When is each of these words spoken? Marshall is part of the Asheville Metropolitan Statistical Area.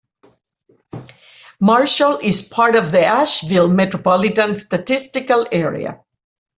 Marshall 1.59 2.17
is 2.23 2.41
part 2.41 2.75
of 2.75 2.91
the 2.91 3.05
Asheville 3.05 3.67
Metropolitan 3.69 4.55
Statistical 4.55 5.45
Area. 5.51 5.99